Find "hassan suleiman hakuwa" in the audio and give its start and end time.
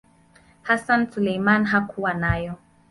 0.63-2.13